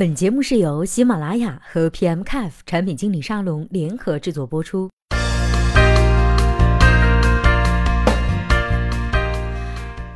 [0.00, 4.88] 本节目是由喜马拉雅和 PMCAF 产品经理沙龙联合制作播出。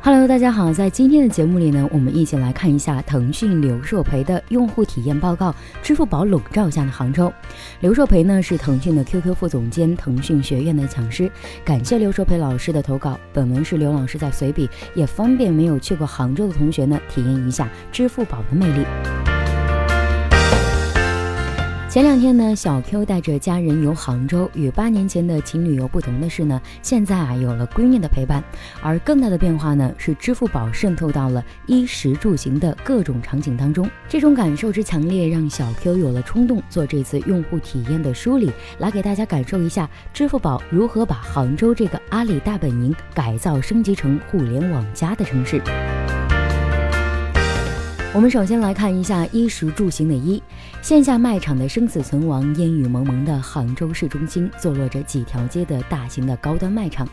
[0.01, 5.53] Hello，大家好，在今天的节目里呢，我们一起来看一下腾讯刘硕培的用户体验报告。
[5.83, 7.31] 支付宝笼罩下的杭州，
[7.81, 11.31] 刘硕培呢是腾讯的 QQ 副总监，腾讯学院的讲师。
[11.63, 13.19] 感谢刘硕培老师的投稿。
[13.31, 18.83] 本文是刘老师在随笔，也方便没有去过杭州的同学呢体验一下支付宝的魅力。
[21.95, 24.51] 前两天呢，小 Q 带着家人游杭州。
[24.53, 28.43] 与八年前的情侣游不同的是呢，现在啊有了闺蜜的陪伴。
[28.81, 33.89] 而更大的变化呢，是支付宝渗透到了衣食住行的各种场景当中。
[34.09, 45.61] 这种感受之强烈，让小 Q 有了冲动做这次用户体验的梳理，来给大家感受一下支付宝如何把杭州这个阿里大本营改造升级成互联网加的城市。
[48.15, 50.41] 我们首先来看一下衣食住行的衣，
[50.81, 57.05] 线下卖场的生死存亡，烟雨蒙蒙的杭州市中心，坐落着几条街的大型的高端卖场，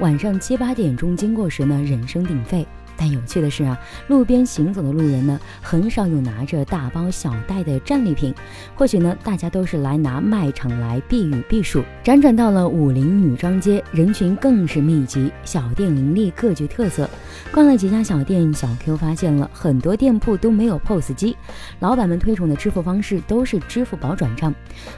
[0.00, 2.66] 晚上七八点钟经过时呢，人声鼎沸。
[2.98, 8.34] 但有趣的是啊，路边行走的路人呢，很少有拿着大包小袋的战利品。
[8.74, 11.80] 或许呢，大家都是来拿卖场来避雨避暑。
[12.02, 17.08] 辗转到了武林女装街，人群更是密集，小店林立，各具特色。
[17.52, 21.36] 逛了几家小店，小 Q 发现了很多店铺都没有 POS 机，
[21.78, 24.52] 老板们推崇的支付方式都是支付宝转账。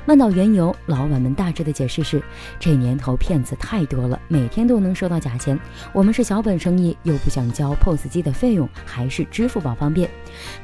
[0.06, 2.22] 问到缘由，老板们大致的解释是：
[2.58, 5.58] 这年头骗子太多了，每天都能收到假钱。
[5.92, 7.89] 我们是小本生意，又不想交破。
[7.90, 10.08] POS 机的费用还是支付宝方便。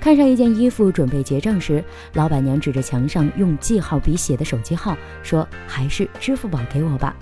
[0.00, 1.82] 看上一件衣服，准备结账时，
[2.14, 7.14] 老板娘指着墙上用记号笔写的手机号，说：“还是支付宝给我吧。”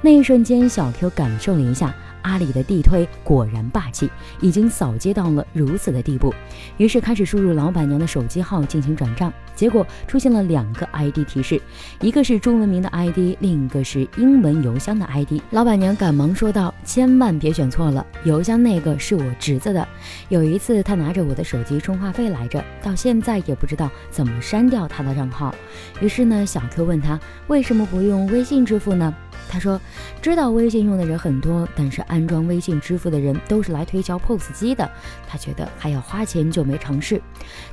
[0.00, 1.94] 那一瞬间，小 Q 感受了一下。
[2.22, 6.34] 阿里的地推果然霸气，已经扫街到了如此的地步。
[6.76, 11.60] 于是开始输入老板娘的手机号进行转账，结果出现了两个 ID 提示，
[12.00, 15.40] 一个是中文名的 ID，另一个是英文邮箱的 ID。
[15.50, 19.86] 老板娘赶忙说道：“千万别选错了，邮箱那个是我侄子的。
[20.28, 25.54] 有一次他拿着我的手机充话费来着，到现在也不知道怎么删掉他的账号。”
[26.00, 27.18] 于是呢，小 Q 问他
[27.48, 29.14] 为什么不用微信支付呢？
[29.50, 29.80] 他说
[30.22, 34.88] ：“知道微信用的人很多，但是安装微信支付的人都是来推销 POS 机的。
[35.26, 37.20] 他觉得还要花钱，就没尝试。”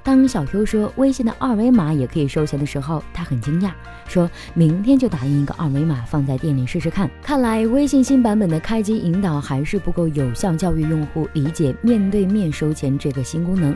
[0.01, 3.71] 当小 Q 说微信的二维码也可以收钱的时候，他很惊讶，
[4.07, 7.07] 说明天就打印一个二维码放在店里试试看。
[7.21, 13.75] 看来微信新版本的开机引导还是不够有效教育用户理解面对面收钱这个新功能。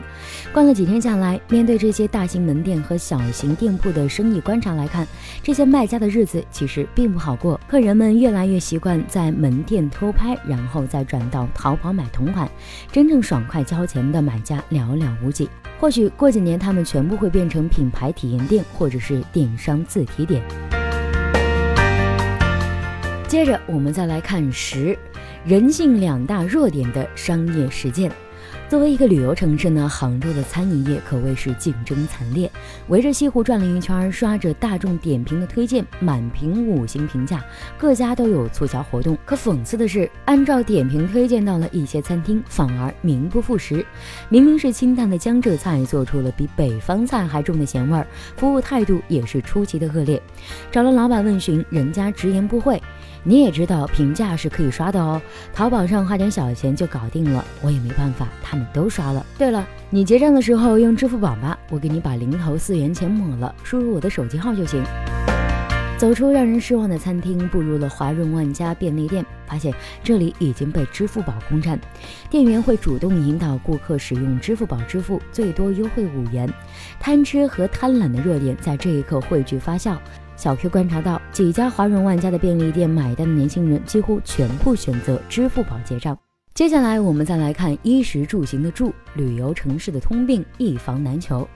[0.51, 5.07] 逛了几天下来，面对这些大型门店和小型店铺的生意观察来看，
[5.43, 7.90] 这些卖家的日子其实并不好过，客人。
[7.91, 12.49] 人们越来越习惯在门店偷拍，然后再转到淘宝买同款，
[12.89, 15.49] 真正爽快交钱的买家寥寥无几。
[15.77, 20.41] 或许过几年，他们全部会变成品牌体验店，或者是电商自提点。
[23.27, 24.97] 接着，我们再来看十
[25.43, 28.09] 人性两大弱点的商业实践。
[28.69, 32.49] 作为一个旅游城市呢，杭州的餐饮业可谓是竞争惨烈。
[32.87, 37.43] 围着西湖转了一圈，刷着大众点评的推荐，满屏五星评价，
[37.77, 39.17] 各家都有促销活动。
[39.25, 43.85] 可讽刺的是，按照点评推荐到了一些餐厅，反而名不副实。
[44.29, 50.21] 明明是清淡的江浙菜，做出了比北方菜还重的咸味儿，服务态度也是出奇的恶劣。
[50.71, 52.81] 找了老板问询，人家直言不讳。
[53.23, 55.21] 你也知道评价是可以刷的哦，
[55.53, 59.25] 淘宝上花点小钱就搞定了，我也没办法，他们都刷了。
[59.37, 64.83] 对了，你结账的时候用支付宝吧，我给你把零头四元钱抹了，输入我的手机号就行。
[65.97, 69.71] 走出让人失望的餐厅，步入了华润万家便利店，发现
[70.03, 71.79] 这里已经被支付宝攻占，
[72.27, 76.51] 店员会主动引导顾客使用支付宝支付，最多优惠五元。
[76.99, 79.95] 贪吃和贪婪的弱点在这一刻汇聚发酵。
[80.35, 86.17] 小 Q 观察到，几家华润万家的便利店买单的年轻人几乎全部选择支付宝结账。
[86.53, 91.47] 接下来，我们再来看衣食住行的住，旅游城市的通病，一房难求。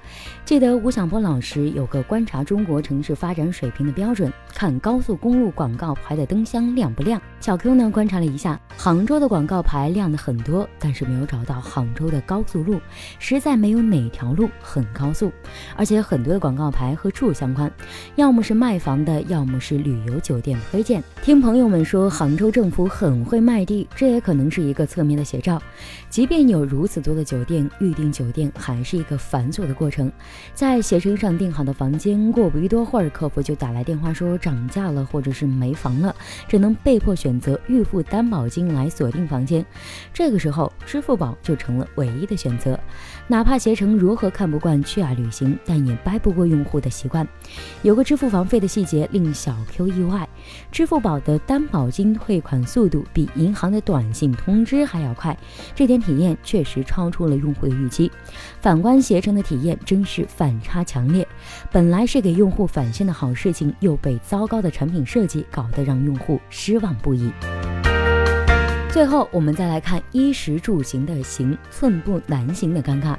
[0.45, 7.21] 记得吴晓波老师有个观察中国城市发展水平的标准，看高速公路广告牌的灯箱亮不亮。
[7.41, 12.79] 小 Q 呢观察了一下，杭州的广告牌亮的很多，但是没有找到杭州的高速路，
[13.19, 15.29] 实在没有哪条路很高速。
[15.75, 17.69] 而且很多的广告牌和住相关，
[18.15, 21.03] 要么是卖房的，要么是旅游酒店推荐。
[21.21, 24.84] 听朋友们说，杭州政府很会卖地，这也可能是一个。
[24.85, 25.61] 侧面的写照，
[26.09, 30.11] 即便有如此多的酒店，预订酒店还是一个繁琐的过程。
[30.53, 36.15] 在携程上订好的房间，过不一多会儿，客服就打来电话说涨价了，或者是没房了，
[36.47, 39.65] 只能被迫选择预付担保金来锁定房间。
[40.13, 42.79] 这个时候，支付宝就成了唯一的选择。
[43.27, 47.27] 哪怕携程如何看不惯去啊旅行，但也掰不过用户的习惯。
[47.81, 50.27] 有个支付房费的细节令小 Q 意外：
[50.71, 55.37] 支付宝的担保金退款速度比银行的短信通知吃还要快，
[55.73, 58.11] 这点体验确实超出了用户的预期。
[58.59, 61.25] 反观携程的体验，真是反差强烈。
[61.71, 67.31] 本来是给用户返现的好事情，又被糟糕的产品设计搞得让用户失望不已。
[68.91, 73.17] 最后，我们再来看衣食住行的行，寸步难行的尴尬。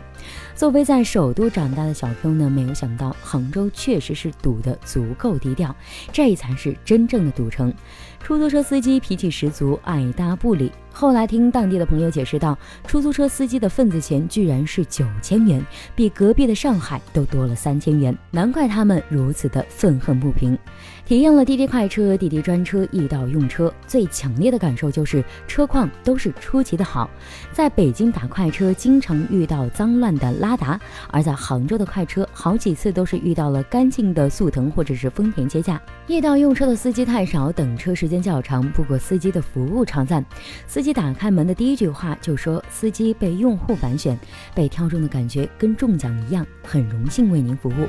[0.54, 5.76] 作为在首都长大的小 Q 呢，没有想到杭州确实是堵得足够低调，
[6.10, 7.72] 这才是真正的堵城。
[8.20, 10.72] 出租车司机脾气十足，爱搭不理。
[10.98, 15.62] 后来听当地的朋友解释道，出租车司机的份子钱居然是九千元，
[15.94, 20.58] 比隔壁的上海都多了三千元，难怪他们如此的愤恨不平。
[21.04, 27.10] 体验了滴滴快车、滴滴专车易到用车，最强烈的感受就是车况都是出奇的好。
[27.52, 35.78] 在北京打快车，经常遇到脏乱的拉达；而在杭州的快车，好几次都是遇到了干净的速腾或者是丰田接驾。
[36.06, 40.24] 易到用车的司机太少，等车时间较长，不过司机的服务常赞。
[40.66, 44.16] 司机打开门的第一句话就说：“司机被用户反选，
[44.54, 47.88] 被挑中的感觉跟中奖一样，很荣幸为您服务。”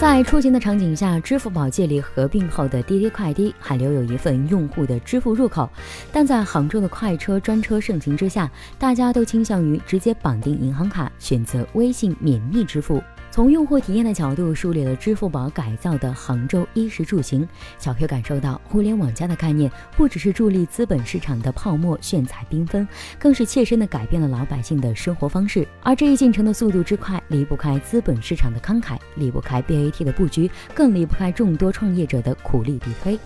[0.00, 5.68] 在出行的场景下，支付宝借力合并后的滴滴快滴还留有一份用户的支付入口，
[6.10, 13.02] 但在杭州的快车专车盛行之下，大家都倾向于直接绑定银行卡，选择微信免密支付。
[13.32, 17.48] 从用户体验的角度梳理了支付宝改造的杭州衣食住行，
[17.78, 22.86] 小 Q 感受到互联网加的概念不只是助力资本市场的泡沫炫彩缤纷，
[23.18, 25.66] 更是切身的改变了老百姓的生活方式。
[25.82, 33.18] 而这一进程的速度之快，离不开资本市场的慷慨，离不开 BAT 的布局，更离不开众多创业者的苦力比推。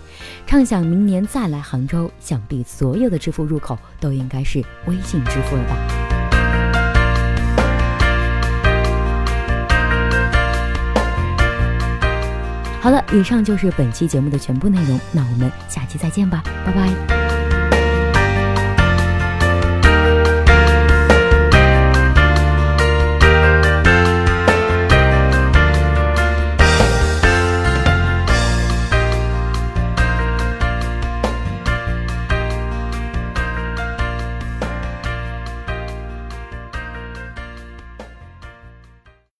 [0.45, 6.16] 畅想明年再来杭州，想必所有的支付入口都应该是微信支付了吧。
[12.81, 17.26] 好了，以上就是本期节目的全部内容，那我们下期再见吧，拜拜。